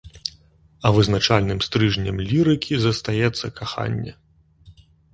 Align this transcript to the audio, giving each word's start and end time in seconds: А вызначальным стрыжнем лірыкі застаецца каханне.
А 0.85 0.91
вызначальным 0.95 1.59
стрыжнем 1.67 2.17
лірыкі 2.33 2.73
застаецца 2.87 3.55
каханне. 3.63 4.19